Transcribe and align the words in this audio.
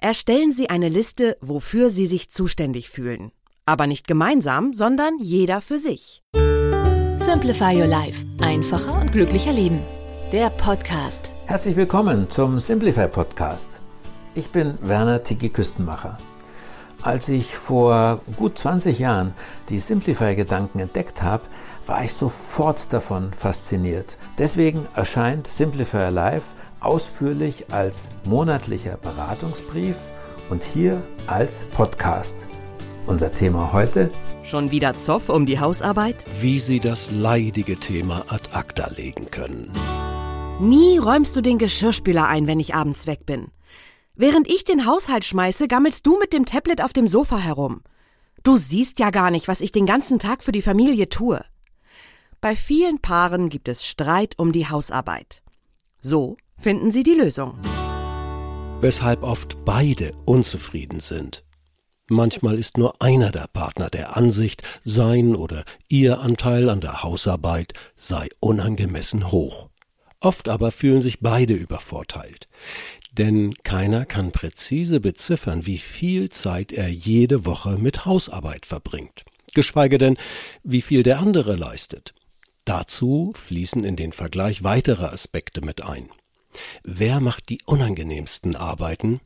Erstellen 0.00 0.52
Sie 0.52 0.70
eine 0.70 0.88
Liste, 0.88 1.36
wofür 1.40 1.90
Sie 1.90 2.06
sich 2.06 2.30
zuständig 2.30 2.88
fühlen. 2.88 3.32
Aber 3.66 3.88
nicht 3.88 4.06
gemeinsam, 4.06 4.72
sondern 4.72 5.18
jeder 5.20 5.60
für 5.60 5.80
sich. 5.80 6.22
Simplify 7.16 7.74
Your 7.76 7.88
Life. 7.88 8.24
Einfacher 8.40 9.00
und 9.00 9.10
glücklicher 9.10 9.52
Leben. 9.52 9.80
Der 10.30 10.50
Podcast. 10.50 11.32
Herzlich 11.46 11.74
willkommen 11.74 12.30
zum 12.30 12.60
Simplify 12.60 13.08
Podcast. 13.08 13.80
Ich 14.36 14.50
bin 14.50 14.78
Werner 14.82 15.24
Tiki 15.24 15.48
Küstenmacher. 15.48 16.16
Als 17.02 17.28
ich 17.28 17.54
vor 17.54 18.20
gut 18.36 18.58
20 18.58 18.98
Jahren 18.98 19.32
die 19.68 19.78
Simplify-Gedanken 19.78 20.80
entdeckt 20.80 21.22
habe, 21.22 21.44
war 21.86 22.02
ich 22.04 22.12
sofort 22.12 22.92
davon 22.92 23.32
fasziniert. 23.32 24.18
Deswegen 24.36 24.86
erscheint 24.94 25.46
Simplify 25.46 26.10
Life 26.10 26.54
ausführlich 26.80 27.72
als 27.72 28.08
monatlicher 28.26 28.96
Beratungsbrief 28.96 29.96
und 30.50 30.64
hier 30.64 31.02
als 31.28 31.64
Podcast. 31.70 32.46
Unser 33.06 33.32
Thema 33.32 33.72
heute? 33.72 34.10
Schon 34.42 34.70
wieder 34.72 34.96
Zoff 34.96 35.28
um 35.28 35.46
die 35.46 35.60
Hausarbeit? 35.60 36.24
Wie 36.40 36.58
Sie 36.58 36.80
das 36.80 37.10
leidige 37.12 37.76
Thema 37.76 38.24
ad 38.28 38.50
acta 38.52 38.90
legen 38.90 39.30
können. 39.30 39.70
Nie 40.60 40.98
räumst 40.98 41.36
du 41.36 41.42
den 41.42 41.58
Geschirrspüler 41.58 42.26
ein, 42.26 42.48
wenn 42.48 42.58
ich 42.58 42.74
abends 42.74 43.06
weg 43.06 43.24
bin. 43.24 43.52
Während 44.20 44.50
ich 44.50 44.64
den 44.64 44.84
Haushalt 44.84 45.24
schmeiße, 45.24 45.68
gammelst 45.68 46.04
du 46.04 46.18
mit 46.18 46.32
dem 46.32 46.44
Tablet 46.44 46.82
auf 46.82 46.92
dem 46.92 47.06
Sofa 47.06 47.38
herum. 47.38 47.82
Du 48.42 48.56
siehst 48.56 48.98
ja 48.98 49.10
gar 49.10 49.30
nicht, 49.30 49.46
was 49.46 49.60
ich 49.60 49.70
den 49.70 49.86
ganzen 49.86 50.18
Tag 50.18 50.42
für 50.42 50.50
die 50.50 50.60
Familie 50.60 51.08
tue. 51.08 51.44
Bei 52.40 52.56
vielen 52.56 52.98
Paaren 52.98 53.48
gibt 53.48 53.68
es 53.68 53.86
Streit 53.86 54.36
um 54.36 54.50
die 54.50 54.68
Hausarbeit. 54.68 55.44
So 56.00 56.36
finden 56.56 56.90
sie 56.90 57.04
die 57.04 57.14
Lösung. 57.14 57.60
Weshalb 58.80 59.22
oft 59.22 59.64
beide 59.64 60.10
unzufrieden 60.26 60.98
sind. 60.98 61.44
Manchmal 62.08 62.58
ist 62.58 62.76
nur 62.76 63.00
einer 63.00 63.30
der 63.30 63.46
Partner 63.52 63.88
der 63.88 64.16
Ansicht, 64.16 64.64
sein 64.84 65.36
oder 65.36 65.62
ihr 65.86 66.18
Anteil 66.18 66.70
an 66.70 66.80
der 66.80 67.04
Hausarbeit 67.04 67.72
sei 67.94 68.26
unangemessen 68.40 69.30
hoch. 69.30 69.68
Oft 70.20 70.48
aber 70.48 70.72
fühlen 70.72 71.00
sich 71.00 71.20
beide 71.20 71.54
übervorteilt 71.54 72.48
denn 73.18 73.52
keiner 73.64 74.06
kann 74.06 74.32
präzise 74.32 75.00
beziffern, 75.00 75.66
wie 75.66 75.78
viel 75.78 76.28
Zeit 76.28 76.72
er 76.72 76.88
jede 76.88 77.44
Woche 77.44 77.76
mit 77.78 78.06
Hausarbeit 78.06 78.64
verbringt, 78.64 79.24
geschweige 79.54 79.98
denn, 79.98 80.16
wie 80.62 80.82
viel 80.82 81.02
der 81.02 81.18
andere 81.18 81.56
leistet. 81.56 82.14
Dazu 82.64 83.32
fließen 83.34 83.84
in 83.84 83.96
den 83.96 84.12
Vergleich 84.12 84.62
weitere 84.62 85.06
Aspekte 85.06 85.60
mit 85.62 85.82
ein. 85.82 86.08
Wer 86.82 87.20
macht 87.20 87.48
die 87.48 87.60
unangenehmsten 87.64 88.56
Arbeiten? 88.56 89.20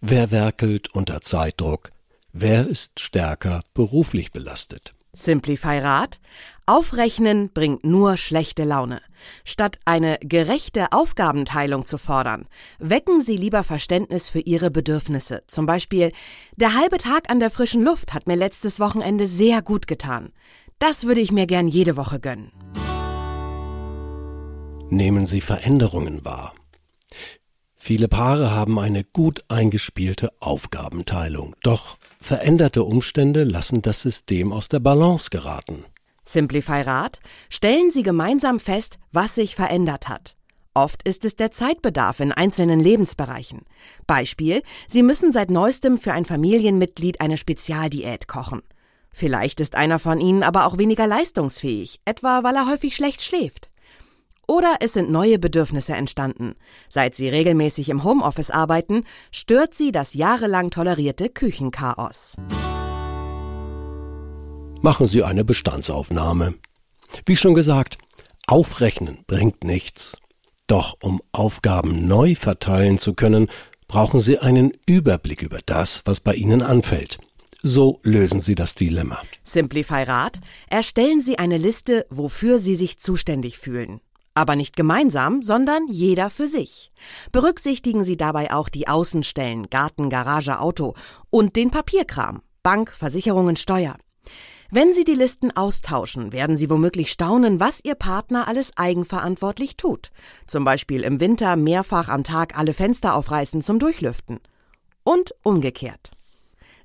Wer 0.00 0.30
werkelt 0.30 0.94
unter 0.94 1.20
Zeitdruck? 1.20 1.92
Wer 2.32 2.66
ist 2.66 3.00
stärker 3.00 3.62
beruflich 3.72 4.32
belastet? 4.32 4.94
Simplify 5.18 5.78
Rat. 5.78 6.20
Aufrechnen 6.66 7.50
bringt 7.52 7.84
nur 7.84 8.16
schlechte 8.16 8.64
Laune. 8.64 9.00
Statt 9.44 9.78
eine 9.84 10.18
gerechte 10.20 10.92
Aufgabenteilung 10.92 11.84
zu 11.84 11.98
fordern, 11.98 12.46
wecken 12.78 13.20
Sie 13.20 13.36
lieber 13.36 13.64
Verständnis 13.64 14.28
für 14.28 14.40
Ihre 14.40 14.70
Bedürfnisse. 14.70 15.42
Zum 15.46 15.66
Beispiel, 15.66 16.12
der 16.56 16.74
halbe 16.74 16.98
Tag 16.98 17.30
an 17.30 17.40
der 17.40 17.50
frischen 17.50 17.82
Luft 17.82 18.14
hat 18.14 18.26
mir 18.26 18.36
letztes 18.36 18.80
Wochenende 18.80 19.26
sehr 19.26 19.62
gut 19.62 19.86
getan. 19.86 20.32
Das 20.78 21.04
würde 21.04 21.20
ich 21.20 21.32
mir 21.32 21.46
gern 21.46 21.68
jede 21.68 21.96
Woche 21.96 22.20
gönnen. 22.20 22.52
Nehmen 24.90 25.26
Sie 25.26 25.40
Veränderungen 25.40 26.24
wahr. 26.24 26.54
Viele 27.76 28.08
Paare 28.08 28.50
haben 28.50 28.78
eine 28.78 29.04
gut 29.04 29.44
eingespielte 29.48 30.32
Aufgabenteilung, 30.40 31.54
doch 31.62 31.97
Veränderte 32.20 32.82
Umstände 32.82 33.44
lassen 33.44 33.82
das 33.82 34.02
System 34.02 34.52
aus 34.52 34.68
der 34.68 34.80
Balance 34.80 35.30
geraten. 35.30 35.84
Simplify 36.24 36.82
Rat, 36.82 37.20
stellen 37.48 37.90
Sie 37.90 38.02
gemeinsam 38.02 38.60
fest, 38.60 38.98
was 39.12 39.34
sich 39.34 39.54
verändert 39.54 40.08
hat. 40.08 40.36
Oft 40.74 41.02
ist 41.08 41.24
es 41.24 41.36
der 41.36 41.50
Zeitbedarf 41.50 42.20
in 42.20 42.30
einzelnen 42.30 42.80
Lebensbereichen. 42.80 43.62
Beispiel, 44.06 44.62
Sie 44.86 45.02
müssen 45.02 45.32
seit 45.32 45.50
neuestem 45.50 45.98
für 45.98 46.12
ein 46.12 46.24
Familienmitglied 46.24 47.20
eine 47.20 47.36
Spezialdiät 47.36 48.28
kochen. 48.28 48.62
Vielleicht 49.10 49.60
ist 49.60 49.74
einer 49.74 49.98
von 49.98 50.20
Ihnen 50.20 50.42
aber 50.42 50.66
auch 50.66 50.78
weniger 50.78 51.06
leistungsfähig, 51.06 52.00
etwa 52.04 52.44
weil 52.44 52.54
er 52.54 52.68
häufig 52.68 52.94
schlecht 52.94 53.22
schläft. 53.22 53.70
Oder 54.50 54.76
es 54.80 54.94
sind 54.94 55.10
neue 55.10 55.38
Bedürfnisse 55.38 55.92
entstanden. 55.92 56.54
Seit 56.88 57.14
sie 57.14 57.28
regelmäßig 57.28 57.90
im 57.90 58.02
Homeoffice 58.02 58.50
arbeiten, 58.50 59.04
stört 59.30 59.74
sie 59.74 59.92
das 59.92 60.14
jahrelang 60.14 60.70
tolerierte 60.70 61.28
Küchenchaos. 61.28 62.34
Machen 64.80 65.06
Sie 65.06 65.22
eine 65.22 65.44
Bestandsaufnahme. 65.44 66.54
Wie 67.26 67.36
schon 67.36 67.54
gesagt, 67.54 67.96
aufrechnen 68.46 69.18
bringt 69.26 69.64
nichts. 69.64 70.16
Doch 70.66 70.94
um 71.02 71.20
Aufgaben 71.32 72.06
neu 72.06 72.34
verteilen 72.34 72.96
zu 72.96 73.12
können, 73.14 73.48
brauchen 73.86 74.20
Sie 74.20 74.38
einen 74.38 74.72
Überblick 74.86 75.42
über 75.42 75.58
das, 75.66 76.02
was 76.04 76.20
bei 76.20 76.34
Ihnen 76.34 76.62
anfällt. 76.62 77.18
So 77.60 77.98
lösen 78.02 78.38
Sie 78.38 78.54
das 78.54 78.74
Dilemma. 78.76 79.20
Simplify 79.42 80.04
Rat. 80.04 80.38
Erstellen 80.70 81.20
Sie 81.20 81.38
eine 81.38 81.56
Liste, 81.56 82.06
wofür 82.08 82.60
Sie 82.60 82.76
sich 82.76 82.98
zuständig 82.98 83.58
fühlen. 83.58 84.00
Aber 84.38 84.54
nicht 84.54 84.76
gemeinsam, 84.76 85.42
sondern 85.42 85.88
jeder 85.88 86.30
für 86.30 86.46
sich. 86.46 86.92
Berücksichtigen 87.32 88.04
Sie 88.04 88.16
dabei 88.16 88.52
auch 88.52 88.68
die 88.68 88.86
Außenstellen, 88.86 89.68
Garten, 89.68 90.10
Garage, 90.10 90.60
Auto 90.60 90.94
und 91.28 91.56
den 91.56 91.72
Papierkram, 91.72 92.42
Bank, 92.62 92.92
Versicherungen, 92.92 93.56
Steuer. 93.56 93.96
Wenn 94.70 94.94
Sie 94.94 95.02
die 95.02 95.14
Listen 95.14 95.50
austauschen, 95.56 96.30
werden 96.30 96.56
Sie 96.56 96.70
womöglich 96.70 97.10
staunen, 97.10 97.58
was 97.58 97.80
Ihr 97.82 97.96
Partner 97.96 98.46
alles 98.46 98.70
eigenverantwortlich 98.76 99.76
tut. 99.76 100.12
Zum 100.46 100.62
Beispiel 100.62 101.02
im 101.02 101.18
Winter 101.18 101.56
mehrfach 101.56 102.08
am 102.08 102.22
Tag 102.22 102.56
alle 102.56 102.74
Fenster 102.74 103.16
aufreißen 103.16 103.60
zum 103.62 103.80
Durchlüften. 103.80 104.38
Und 105.02 105.34
umgekehrt. 105.42 106.12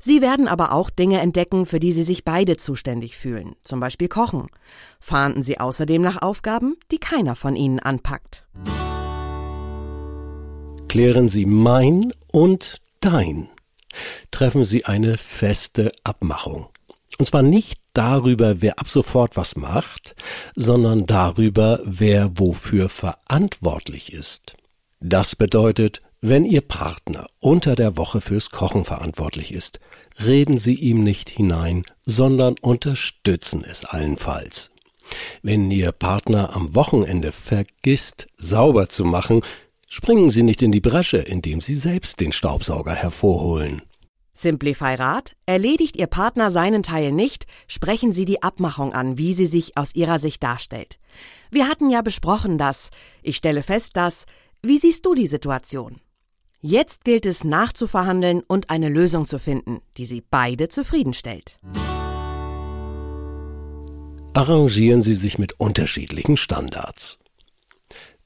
Sie 0.06 0.22
werden 0.22 0.50
aber 0.50 0.74
auch 0.74 0.90
Dinge 0.90 1.22
entdecken, 1.22 1.66
für 1.66 1.80
die 1.80 1.94
Sie 1.94 2.04
sich 2.04 2.26
beide 2.26 2.58
zuständig 2.58 3.16
fühlen, 3.16 3.56
zum 3.64 3.80
Beispiel 3.80 4.10
Kochen. 4.10 4.48
Fahnden 5.00 5.44
Sie 5.44 5.62
außerdem 5.62 6.02
nach 6.02 6.22
Aufgaben, 6.22 6.76
die 6.92 6.98
keiner 6.98 7.38
von 7.38 7.56
Ihnen 7.56 7.80
anpackt. 7.80 8.46
Klären 10.90 11.30
Sie 11.30 11.46
mein 11.46 12.12
und 12.34 12.82
dein. 13.00 13.48
Treffen 14.30 14.66
Sie 14.66 14.84
eine 14.84 15.18
feste 15.18 15.94
Abmachung. 16.04 16.68
Und 17.18 17.24
zwar 17.24 17.42
nicht 17.42 17.80
darüber, 17.94 18.62
wer 18.62 18.80
ab 18.80 18.90
sofort 18.90 19.38
was 19.38 19.56
macht, 19.56 20.16
sondern 20.54 21.06
darüber, 21.06 21.80
wer 21.86 22.38
wofür 22.38 22.90
verantwortlich 22.90 24.12
ist. 24.12 24.58
Das 25.00 25.38
bedeutet, 25.38 26.02
wenn 26.26 26.46
Ihr 26.46 26.62
Partner 26.62 27.28
unter 27.42 27.76
der 27.76 27.98
Woche 27.98 28.22
fürs 28.22 28.50
Kochen 28.50 28.86
verantwortlich 28.86 29.54
ist, 29.54 29.82
reden 30.24 30.58
Sie 30.58 30.76
ihm 30.76 31.04
nicht 31.04 31.30
hinein, 31.30 31.84
sondern 32.02 32.56
unterstützen 32.62 33.66
es 33.70 33.84
allenfalls. 33.84 34.72
Wenn 35.42 35.70
Ihr 35.70 35.92
Partner 35.92 36.56
am 36.56 36.74
Wochenende 36.76 37.34
vergisst, 37.34 38.28
sauber 38.38 38.88
zu 38.88 39.04
machen, 39.04 39.42
springen 39.90 40.30
Sie 40.30 40.44
nicht 40.44 40.62
in 40.62 40.72
die 40.72 40.80
Bresche, 40.80 41.18
indem 41.18 41.60
Sie 41.60 41.76
selbst 41.76 42.22
den 42.22 42.32
Staubsauger 42.32 42.96
hervorholen. 42.96 43.82
Simplify 44.34 44.96
Rat, 44.96 45.34
erledigt 45.46 45.98
Ihr 45.98 46.08
Partner 46.08 46.52
seinen 46.52 46.84
Teil 46.84 47.12
nicht, 47.12 47.48
sprechen 47.68 48.14
Sie 48.14 48.24
die 48.24 48.42
Abmachung 48.42 48.94
an, 48.94 49.18
wie 49.18 49.34
sie 49.34 49.46
sich 49.46 49.76
aus 49.76 49.94
Ihrer 49.94 50.20
Sicht 50.20 50.42
darstellt. 50.42 51.00
Wir 51.52 51.68
hatten 51.68 51.90
ja 51.90 52.02
besprochen, 52.02 52.58
dass, 52.58 52.92
ich 53.24 53.36
stelle 53.36 53.62
fest, 53.62 53.98
dass, 53.98 54.26
wie 54.62 54.78
siehst 54.78 55.06
du 55.06 55.16
die 55.16 55.28
Situation? 55.28 56.00
Jetzt 56.66 57.04
gilt 57.04 57.26
es 57.26 57.44
nachzuverhandeln 57.44 58.42
und 58.48 58.70
eine 58.70 58.88
Lösung 58.88 59.26
zu 59.26 59.38
finden, 59.38 59.82
die 59.98 60.06
sie 60.06 60.22
beide 60.22 60.70
zufriedenstellt. 60.70 61.60
Arrangieren 64.34 65.02
Sie 65.02 65.16
sich 65.16 65.38
mit 65.38 65.60
unterschiedlichen 65.60 66.38
Standards. 66.38 67.20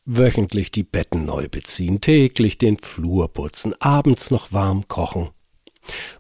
wöchentlich 0.06 0.72
die 0.72 0.84
Betten 0.84 1.26
neu 1.26 1.50
beziehen, 1.50 2.00
täglich 2.00 2.60
den 2.60 2.78
Flur 2.78 3.34
putzen, 3.34 3.74
abends 3.80 4.30
noch 4.30 4.54
warm 4.54 4.88
kochen. 4.88 5.32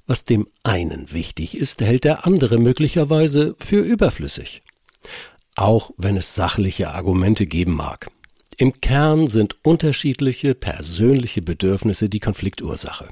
Was 0.07 0.23
dem 0.23 0.47
einen 0.63 1.11
wichtig 1.13 1.55
ist, 1.55 1.81
hält 1.81 2.03
der 2.03 2.25
andere 2.25 2.57
möglicherweise 2.57 3.55
für 3.59 3.79
überflüssig. 3.79 4.63
Auch 5.55 5.91
wenn 5.97 6.17
es 6.17 6.33
sachliche 6.33 6.89
Argumente 6.89 7.45
geben 7.45 7.75
mag. 7.75 8.09
Im 8.57 8.73
Kern 8.81 9.27
sind 9.27 9.55
unterschiedliche 9.63 10.55
persönliche 10.55 11.43
Bedürfnisse 11.43 12.09
die 12.09 12.19
Konfliktursache. 12.19 13.09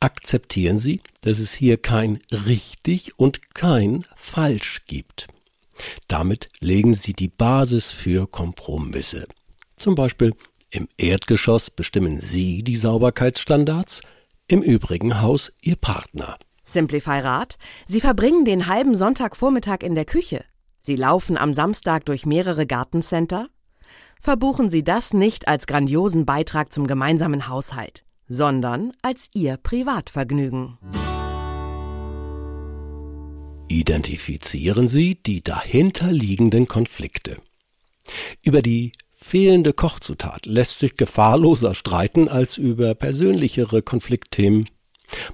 Akzeptieren 0.00 0.78
Sie, 0.78 1.00
dass 1.22 1.38
es 1.38 1.52
hier 1.52 1.76
kein 1.76 2.18
richtig 2.30 3.18
und 3.18 3.54
kein 3.54 4.04
falsch 4.14 4.82
gibt. 4.86 5.28
Damit 6.08 6.48
legen 6.60 6.94
Sie 6.94 7.12
die 7.12 7.28
Basis 7.28 7.90
für 7.90 8.26
Kompromisse. 8.26 9.26
Zum 9.76 9.94
Beispiel 9.94 10.34
im 10.70 10.88
Erdgeschoss 10.98 11.70
bestimmen 11.70 12.20
Sie 12.20 12.64
die 12.64 12.76
Sauberkeitsstandards, 12.76 14.00
im 14.48 14.62
übrigen 14.62 15.20
Haus 15.20 15.52
Ihr 15.62 15.76
Partner. 15.76 16.36
Simplify 16.64 17.20
Rat. 17.20 17.58
Sie 17.86 18.00
verbringen 18.00 18.44
den 18.44 18.66
halben 18.66 18.94
Sonntagvormittag 18.94 19.82
in 19.82 19.94
der 19.94 20.04
Küche. 20.04 20.44
Sie 20.80 20.96
laufen 20.96 21.36
am 21.36 21.54
Samstag 21.54 22.04
durch 22.04 22.26
mehrere 22.26 22.66
Gartencenter. 22.66 23.48
Verbuchen 24.20 24.70
Sie 24.70 24.82
das 24.82 25.12
nicht 25.12 25.48
als 25.48 25.66
grandiosen 25.66 26.26
Beitrag 26.26 26.72
zum 26.72 26.86
gemeinsamen 26.86 27.48
Haushalt, 27.48 28.04
sondern 28.28 28.92
als 29.02 29.28
Ihr 29.34 29.56
Privatvergnügen. 29.56 30.78
Identifizieren 33.68 34.88
Sie 34.88 35.16
die 35.22 35.42
dahinterliegenden 35.42 36.68
Konflikte. 36.68 37.36
Über 38.44 38.62
die 38.62 38.92
fehlende 39.12 39.72
Kochzutat 39.72 40.46
lässt 40.46 40.78
sich 40.78 40.96
gefahrloser 40.96 41.74
streiten 41.74 42.28
als 42.28 42.58
über 42.58 42.94
persönlichere 42.94 43.82
Konfliktthemen. 43.82 44.68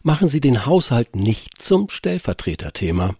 Machen 0.02 0.28
Sie 0.28 0.40
den 0.40 0.66
Haushalt 0.66 1.14
nicht 1.16 1.60
zum 1.60 1.88
Stellvertreterthema. 1.88 3.14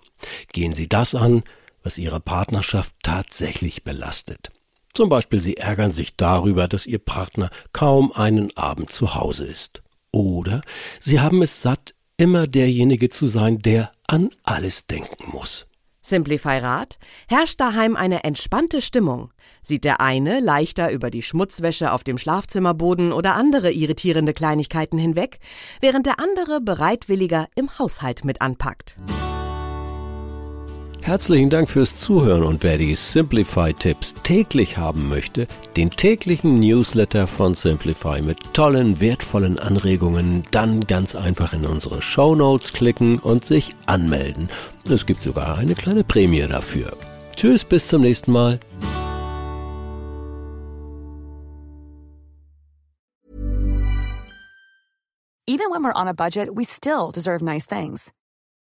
Gehen 0.53 0.73
Sie 0.73 0.89
das 0.89 1.15
an, 1.15 1.43
was 1.83 1.99
Ihre 1.99 2.21
Partnerschaft 2.21 2.95
tatsächlich 3.03 3.85
belastet. 3.85 4.51
Zum 4.95 5.09
Beispiel 5.09 5.41
Sie 5.41 5.57
ärgern 5.57 5.93
sich 5.93 6.17
darüber, 6.17 6.69
dass 6.69 6.87
Ihr 6.87 6.99
Partner 6.99 7.51
kaum 7.73 8.13
einen 8.13 8.55
Abend 8.57 8.91
zu 8.91 9.15
Hause 9.15 9.45
ist. 9.47 9.83
Oder 10.13 10.61
Sie 11.01 11.21
haben 11.21 11.43
es 11.43 11.63
satt, 11.63 11.95
immer 12.19 12.47
derjenige 12.47 13.09
zu 13.09 13.27
sein, 13.27 13.59
der 13.59 13.91
an 14.07 14.31
alles 14.45 14.87
denken 14.87 15.31
muss. 15.33 15.67
Simplify 16.05 16.59
Rat. 16.59 16.99
Herrscht 17.29 17.61
daheim 17.61 17.97
eine 17.97 18.25
entspannte 18.25 18.83
Stimmung? 18.83 19.33
Sieht 19.63 19.85
der 19.85 20.01
eine 20.01 20.41
leichter 20.41 20.91
über 20.91 21.11
die 21.11 21.23
Schmutzwäsche 21.23 21.93
auf 21.93 22.03
dem 22.03 22.19
Schlafzimmerboden 22.19 23.13
oder 23.13 23.37
andere 23.37 23.71
irritierende 23.71 24.33
Kleinigkeiten 24.33 24.99
hinweg, 24.99 25.39
während 25.81 26.07
der 26.07 26.19
andere 26.19 26.61
bereitwilliger 26.61 27.47
im 27.55 27.79
Haushalt 27.79 28.25
mit 28.25 28.43
anpackt? 28.43 28.99
Herzlichen 31.05 31.51
Dank 31.51 31.69
fürs 31.69 31.99
Zuhören 31.99 32.45
und 32.45 32.63
wer 32.63 32.79
die 32.79 32.95
Simplify-Tipps 32.95 34.15
täglich 34.23 34.79
haben 34.79 35.09
möchte, 35.09 35.49
den 35.77 35.91
täglichen 35.91 36.61
Newsletter 36.61 37.27
von 37.27 37.55
Simplify 37.55 38.23
mit 38.23 38.55
tollen, 38.55 39.01
wertvollen 39.01 39.59
Anregungen, 39.59 40.45
dann 40.53 40.81
ganz 40.83 41.17
einfach 41.17 41.55
in 41.55 41.67
unsere 41.67 42.01
Show 42.03 42.37
Notes 42.37 42.73
klicken 42.73 43.19
und 43.19 43.45
sich 43.45 43.75
anmelden. 43.87 44.49
Es 44.89 45.05
gibt 45.05 45.21
sogar 45.21 45.59
eine 45.59 45.75
kleine 45.75 46.05
Prämie 46.05 46.47
dafür. 46.49 46.97
Tschüss, 47.35 47.65
bis 47.65 47.89
zum 47.89 48.03
nächsten 48.03 48.31
Mal. 48.31 48.61
Even 55.49 55.69
when 55.73 55.83
we're 55.83 56.01
on 56.01 56.07
a 56.07 56.15
budget, 56.15 56.49
we 56.55 56.65
still 56.65 57.11
deserve 57.13 57.43
nice 57.43 57.67
things. 57.67 58.13